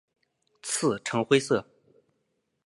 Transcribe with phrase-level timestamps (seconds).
[0.63, 1.67] 刺呈灰色。